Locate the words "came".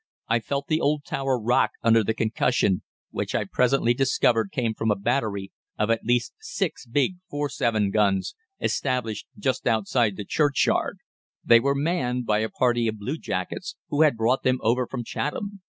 4.51-4.73